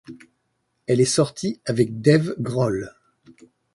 Elle 0.87 0.99
est 0.99 1.05
sortie 1.05 1.61
avec 1.67 2.01
Dave 2.01 2.33
Grohl. 2.39 2.91